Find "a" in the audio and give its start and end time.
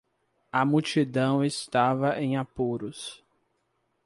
0.51-0.65